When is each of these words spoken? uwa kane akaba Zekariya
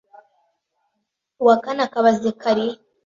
uwa 1.41 1.55
kane 1.63 1.81
akaba 1.87 2.09
Zekariya 2.21 2.77